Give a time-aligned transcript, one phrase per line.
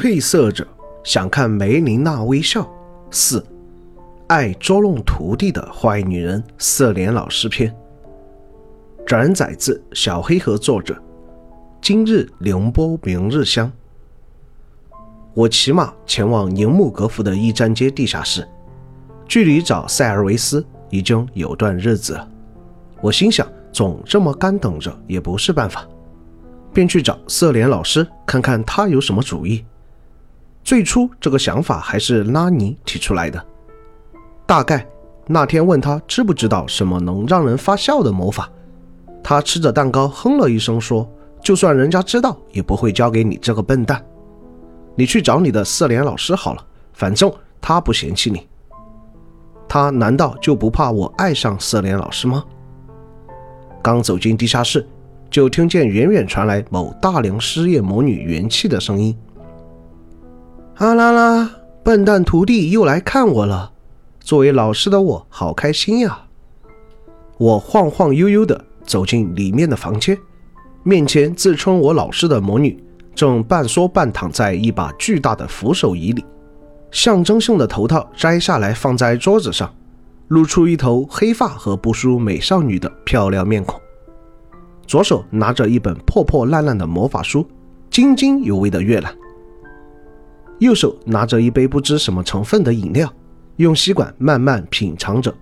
[0.00, 0.64] 褪色者
[1.02, 2.64] 想看梅琳娜微笑。
[3.10, 3.44] 四，
[4.28, 7.74] 爱捉弄徒弟的坏女人色脸老师篇。
[9.04, 10.96] 转载自小黑盒作者。
[11.80, 13.72] 今日凌波，明日香。
[15.34, 18.46] 我骑马前往宁木阁府的驿站街地下室，
[19.26, 22.28] 距离找塞尔维斯已经有段日子了。
[23.00, 25.84] 我心想，总这么干等着也不是办法，
[26.72, 29.64] 便去找色脸老师看看他有什么主意。
[30.62, 33.44] 最初这个想法还是拉尼提出来的。
[34.46, 34.86] 大概
[35.26, 38.50] 那天问他知不知道什么能让人发笑的魔法，
[39.22, 41.08] 他吃着蛋糕哼了一声说
[41.42, 44.02] ：“就算人家知道，也不会交给你这个笨蛋。
[44.94, 48.46] 你去找你的色脸老师好了，反正他不嫌弃你。
[49.68, 52.44] 他难道就不怕我爱上色脸老师吗？”
[53.82, 54.86] 刚走进地下室，
[55.30, 59.16] 就听见远远传来某大龄失业魔女元气的声音。
[60.78, 61.50] 啊啦啦！
[61.82, 63.72] 笨蛋徒弟又来看我了。
[64.20, 66.26] 作为老师的我，好开心呀！
[67.36, 70.16] 我晃晃悠悠地走进里面的房间，
[70.84, 72.80] 面前自称我老师的魔女
[73.12, 76.24] 正半缩半躺在一把巨大的扶手椅里，
[76.92, 79.68] 象征性的头套摘下来放在桌子上，
[80.28, 83.80] 露出一头黑发和不输美少女的漂亮面孔。
[84.86, 87.44] 左手拿着一本破破烂烂的魔法书，
[87.90, 89.12] 津津有味的阅览。
[90.58, 93.12] 右手拿着一杯不知什么成分的饮料，
[93.56, 95.32] 用吸管慢慢品尝着。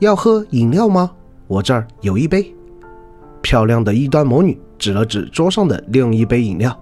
[0.00, 1.12] 要喝饮料吗？
[1.46, 2.52] 我这儿有一杯。
[3.40, 6.76] 漂亮的异端魔女指了指桌上的另一杯饮料。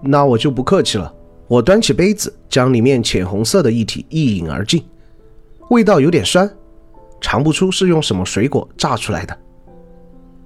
[0.00, 1.14] 那我就不客气了。
[1.46, 4.82] 我端起杯子，将里面浅红色的液体一饮而尽，
[5.68, 6.50] 味道有点酸，
[7.20, 9.38] 尝不出是用什么水果榨出来的，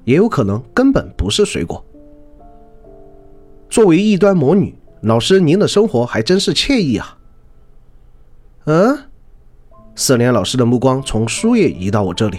[0.02, 1.82] 也有可能根本不是水果。
[3.76, 7.18] 作为异端魔女，老师，您的生活还真是惬意啊。
[8.64, 8.98] 嗯，
[9.94, 12.38] 色连老师的目光从书页移到我这里。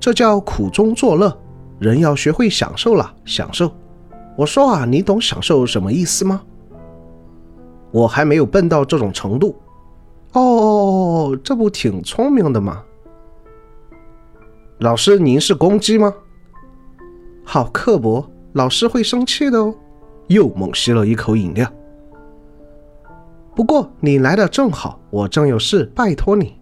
[0.00, 1.38] 这叫苦中作乐，
[1.78, 3.70] 人要学会享受了，享受。
[4.36, 6.42] 我说啊，你懂享受什么意思吗？
[7.92, 9.54] 我还没有笨到这种程度。
[10.32, 12.82] 哦，这不挺聪明的吗？
[14.78, 16.12] 老师，您是公鸡吗？
[17.44, 19.72] 好刻薄，老师会生气的哦。
[20.30, 21.70] 又猛吸了一口饮料。
[23.54, 26.54] 不过你来的正好，我正有事拜托你。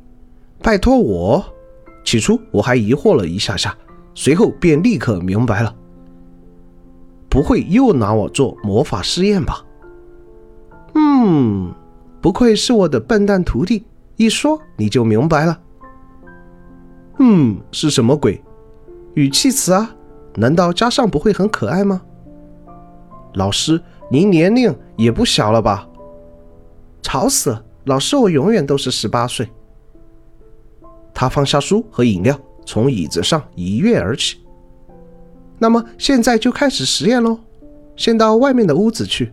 [0.62, 1.44] 拜托我？
[2.02, 3.76] 起初我还疑惑了一下下，
[4.14, 5.74] 随后便立刻明白了。
[7.28, 9.62] 不会又拿我做魔法试验吧？
[10.94, 11.72] 嗯，
[12.22, 13.84] 不愧是我的笨蛋徒弟，
[14.16, 15.60] 一说你就明白了。
[17.18, 18.42] 嗯，是什么鬼？
[19.12, 19.94] 语气词啊？
[20.36, 22.00] 难道加上不会很可爱吗？
[23.38, 25.88] 老师，您年龄也不小了吧？
[27.00, 27.64] 吵死了！
[27.84, 29.48] 老师，我永远都是十八岁。
[31.14, 34.38] 他放下书和饮料，从椅子上一跃而起。
[35.56, 37.38] 那么现在就开始实验喽，
[37.94, 39.32] 先到外面的屋子去。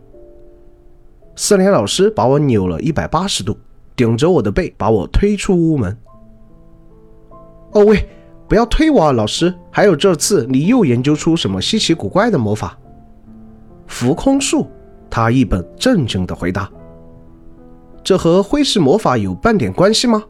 [1.36, 3.58] 四连老师把我扭了一百八十度，
[3.96, 5.98] 顶着我的背把我推出屋门。
[7.72, 8.08] 哦喂，
[8.48, 9.54] 不要推我啊，老师！
[9.72, 12.78] 还有这次你又研究出什么稀奇古怪的魔法？
[13.88, 14.68] 浮空术，
[15.10, 16.70] 他一本正经地回答
[18.04, 20.24] ：“这和灰石魔法有半点关系吗？”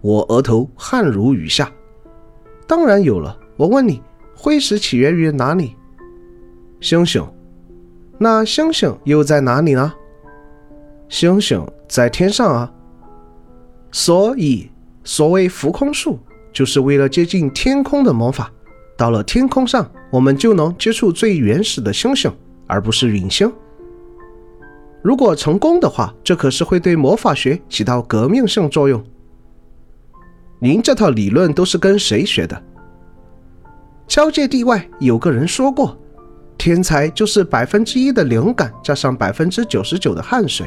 [0.00, 1.70] 我额头汗如雨下。
[2.66, 3.38] 当然有了。
[3.56, 4.02] 我问你，
[4.36, 5.76] 灰石起源于哪里？
[6.80, 7.24] 星星。
[8.18, 9.92] 那星星又在哪里呢？
[11.08, 12.72] 星星在天上啊。
[13.92, 14.68] 所以，
[15.04, 16.18] 所谓浮空术，
[16.52, 18.50] 就是为了接近天空的魔法。
[18.96, 22.32] 到了天空上，我们就能接触最原始的星星。
[22.66, 23.52] 而不是陨星。
[25.02, 29.04] 如果成功的话，这可是会对魔法学起到革命性作用。
[30.58, 32.62] 您这套理论都是跟谁学的？
[34.06, 35.96] 交界地外有个人说过，
[36.56, 40.66] 天才就是百分之一的灵感加上百分之九十九的汗水。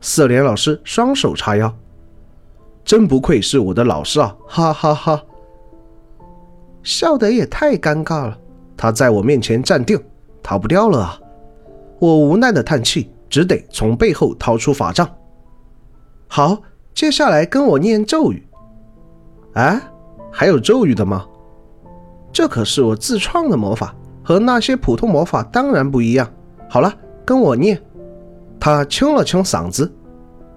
[0.00, 1.74] 四连老师双手叉腰，
[2.84, 4.34] 真不愧是我的老师啊！
[4.46, 5.22] 哈哈哈，
[6.82, 8.38] 笑得也太尴尬了。
[8.76, 9.98] 他在我面前站定，
[10.42, 11.20] 逃不掉了啊！
[11.98, 15.08] 我无奈的叹气，只得从背后掏出法杖。
[16.28, 16.58] 好，
[16.94, 18.46] 接下来跟我念咒语。
[19.54, 19.80] 哎，
[20.30, 21.26] 还有咒语的吗？
[22.32, 26.30] 这可是我自创的魔法，和那些普通魔法当然不一样。
[26.68, 26.92] 好了，
[27.24, 27.80] 跟我念。
[28.60, 29.90] 他清了清嗓子，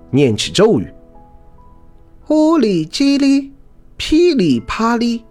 [0.10, 0.92] 念起咒语：
[2.26, 3.54] 呼里叽里，
[3.96, 5.24] 噼里啪哩，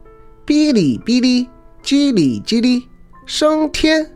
[0.47, 1.49] 哔哩哔哩。
[1.83, 2.89] 叽里叽哩，
[3.27, 4.15] 升天！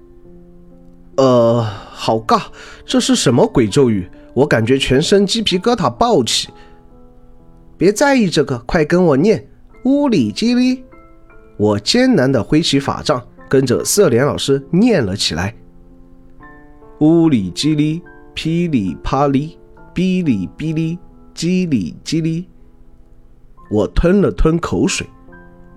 [1.17, 2.43] 呃，好尬，
[2.85, 4.09] 这是什么鬼咒语？
[4.35, 6.49] 我感觉全身鸡皮疙瘩暴起。
[7.77, 9.49] 别在意这个，快跟我念
[9.85, 10.85] “乌里叽哩”。
[11.59, 15.55] 我艰难地挥起法杖，跟着色莲老师念了起来
[17.01, 18.03] ：“乌里叽哩，
[18.35, 19.59] 噼里啪哩，
[19.95, 20.99] 哔哩哔哩，
[21.35, 22.49] 叽里叽哩。”
[23.71, 25.07] 我吞了吞口水，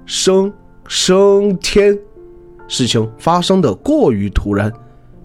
[0.05, 0.51] 升
[0.87, 1.97] 升天，
[2.67, 4.71] 事情发生的过于突然。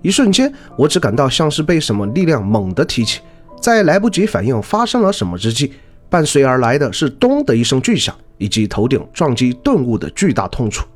[0.03, 3.21] 一瞬间，我只感到像是被什么力量猛地提起，
[3.61, 5.75] 在来不及反应发生了什么之际，
[6.09, 10.87] 伴随而来的是“咚”的一声巨响，以及头顶撞击顿悟的巨大痛楚。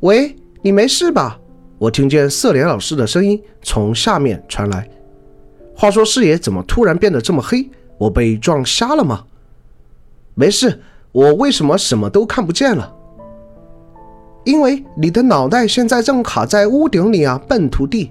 [0.00, 1.38] 喂，你没事吧？
[1.78, 4.88] 我听见色莲老师的声音从下面传来。
[5.76, 7.70] 话说视野怎么突然变得这么黑？
[7.96, 9.24] 我被撞瞎了吗？
[10.34, 10.80] 没事，
[11.12, 12.92] 我为什么什么都看不见了？
[14.44, 18.10] 因为你的脑袋现在正卡在屋顶里啊，笨徒弟！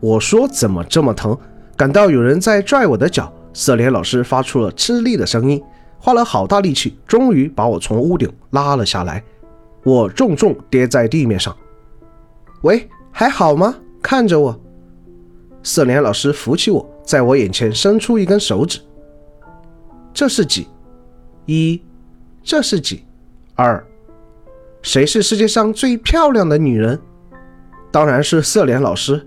[0.00, 1.36] 我说怎么这么疼？
[1.76, 3.32] 感到有人在拽我的脚。
[3.52, 5.60] 色莲老师发出了吃力的声音，
[5.98, 9.22] 花了好大力气，终于把我从屋顶拉了下来。
[9.82, 11.56] 我重重跌在地面上。
[12.62, 13.74] 喂，还好吗？
[14.02, 14.58] 看着我。
[15.62, 18.80] 色莲老师扶起我，在我眼前伸出一根手指。
[20.12, 20.68] 这是几？
[21.46, 21.82] 一。
[22.42, 23.04] 这是几？
[23.54, 23.84] 二。
[24.82, 26.98] 谁是世界上最漂亮的女人？
[27.90, 29.26] 当然是色莲老师。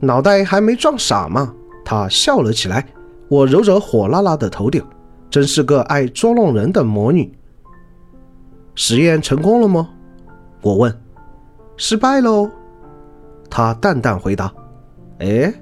[0.00, 1.54] 脑袋还没撞傻吗？
[1.84, 2.86] 他笑了起来。
[3.28, 4.84] 我揉着火辣辣的头顶，
[5.30, 7.32] 真是个爱捉弄人的魔女。
[8.74, 9.88] 实验成功了吗？
[10.60, 10.94] 我问。
[11.76, 12.50] 失败喽。
[13.50, 14.52] 他淡淡回答。
[15.20, 15.52] 哎，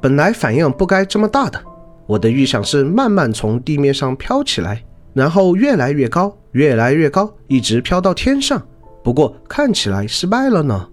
[0.00, 1.60] 本来反应不该这么大的。
[2.06, 4.82] 我的预想是慢慢从地面上飘起来，
[5.18, 6.32] 然后越来越高。
[6.52, 8.60] 越来越高，一直飘到天上。
[9.02, 10.88] 不过看起来失败了呢。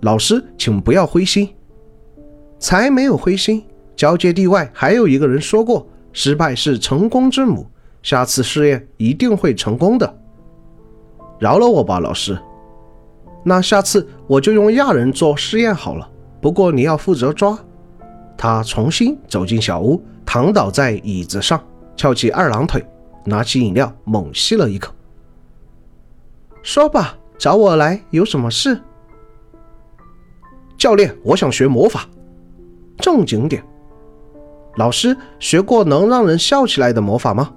[0.00, 1.48] 老师，请不要灰心。
[2.58, 3.64] 才没有灰心。
[3.94, 7.66] 交界地外还有一个人说过，失败是成功之母。
[8.02, 10.18] 下次试验一定会成功的。
[11.38, 12.36] 饶了我吧，老师。
[13.44, 16.08] 那下次我就用亚人做试验好了。
[16.40, 17.58] 不过你要负责抓。
[18.36, 21.60] 他重新走进小屋，躺倒在椅子上，
[21.96, 22.84] 翘起二郎腿。
[23.26, 24.94] 拿起饮料，猛吸了一口。
[26.62, 28.80] 说吧，找我来有什么事？
[30.78, 32.06] 教练，我想学魔法。
[32.98, 33.62] 正经点。
[34.76, 37.52] 老师，学过能让人笑起来的魔法吗？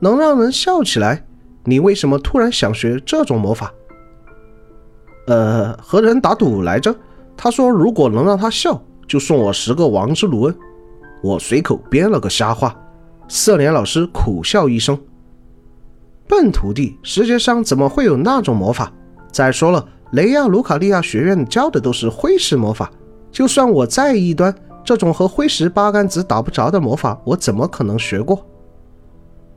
[0.00, 1.24] 能让人笑起来？
[1.64, 3.72] 你为什么突然想学这种魔法？
[5.26, 6.94] 呃，和人打赌来着。
[7.36, 10.58] 他说如果能让他笑，就送我十个王之卢恩。
[11.22, 12.74] 我随口编了个瞎话。
[13.28, 14.98] 色莲老师苦笑一声
[16.26, 18.90] ：“笨徒弟，世界上怎么会有那种魔法？
[19.30, 22.90] 再说了，雷亚卢卡利亚学院教的都是灰石魔法，
[23.30, 28.42] 就算我再异端，这种和灰石八竿子打不着的魔法，我怎么可能学过？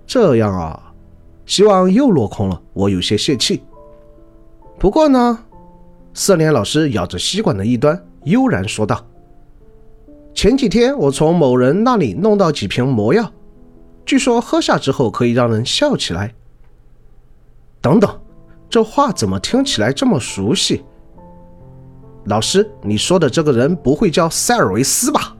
[0.05, 0.91] 这样啊，
[1.45, 3.63] 希望又落空了，我有些泄气。
[4.77, 5.39] 不过呢，
[6.13, 9.01] 色莲老师咬着吸管的一端，悠然说道：
[10.33, 13.31] 前几天我从某人那里弄到几瓶魔药。”
[14.05, 16.33] 据说喝下之后可以让人笑起来。
[17.81, 18.19] 等等，
[18.69, 20.83] 这话怎么听起来这么熟悉？
[22.25, 25.35] 老师，你说的这个人不会叫塞尔维斯吧？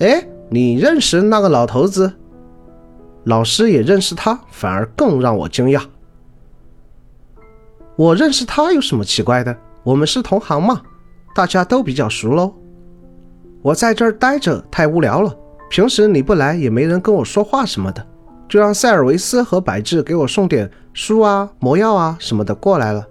[0.00, 2.12] 哎，你认识那个老头子？
[3.24, 5.82] 老师也认识他，反而更让我惊讶。
[7.96, 9.56] 我认识他有什么奇怪的？
[9.82, 10.82] 我们是同行嘛，
[11.34, 12.52] 大家都比较熟喽。
[13.62, 15.34] 我在这儿待着太无聊了。
[15.68, 18.06] 平时你不来，也没人跟我说话什么的，
[18.48, 23.06] 就让塞尔维斯和百智给我送点书啊、魔药啊什么的过来了。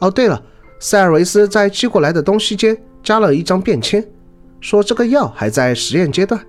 [0.00, 0.40] 哦，对了，
[0.78, 4.06] 塞尔维斯在寄过来的东西间加了一张便签，
[4.60, 6.40] 说这个药还在实验阶段，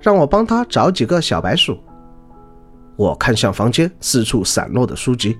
[0.00, 1.78] 让我帮他找几个小白鼠。
[2.96, 5.38] 我看向房间四处散落的书籍，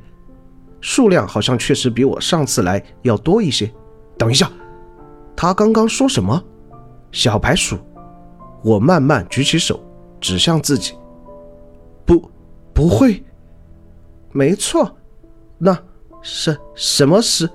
[0.81, 3.71] 数量好像确实比我上次来要多一些。
[4.17, 4.49] 等一下，
[5.37, 6.41] 他刚刚说什么？
[7.11, 7.77] 小白鼠？
[8.63, 9.81] 我慢慢举起手，
[10.21, 10.95] 指向自己。
[12.05, 12.31] 不，
[12.75, 13.23] 不会。
[14.33, 14.97] 没错，
[15.59, 15.79] 那
[16.23, 17.49] 什什么是？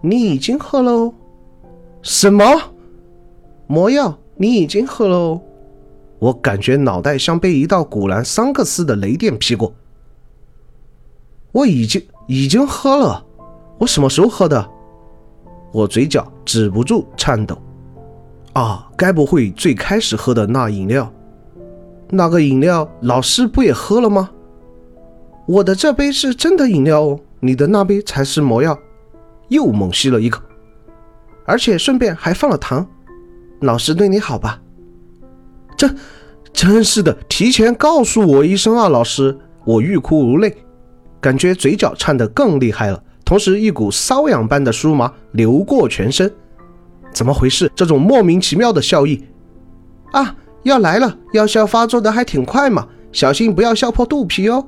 [0.00, 1.14] 你已经喝了哦。
[2.02, 2.44] 什么？
[3.66, 4.18] 魔药？
[4.36, 5.40] 你已经喝了哦。
[6.18, 9.72] 我感觉脑袋像被一道古兰桑克斯的雷电劈过。
[11.52, 13.24] 我已经已经喝了。
[13.78, 14.70] 我什么时候喝的？
[15.72, 17.58] 我嘴角止不住颤抖。
[18.54, 21.12] 啊，该不会最开始喝的那饮料，
[22.10, 24.30] 那个饮料老师不也喝了吗？
[25.46, 28.78] 我的这杯是真的饮料哦，你的那杯才是魔药。
[29.48, 30.40] 又猛吸了一口，
[31.44, 32.86] 而且顺便还放了糖。
[33.60, 34.58] 老师对你好吧？
[35.76, 35.90] 这
[36.52, 39.36] 真是的，提前告诉我一声啊，老师！
[39.64, 40.56] 我欲哭无泪，
[41.20, 46.32] 感觉嘴角颤得更厉害了，同时一股瘙痒般的酥麻流过全身。
[47.14, 47.70] 怎么回事？
[47.74, 49.24] 这种莫名其妙的笑意
[50.12, 50.34] 啊！
[50.64, 54.66] 要来了，药效发作的还挺快嘛，小心不要笑破肚皮哦。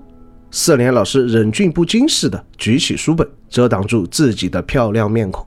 [0.50, 5.44] 四连老师忍俊不禁似的举起书本，遮挡住自己的漂亮面孔。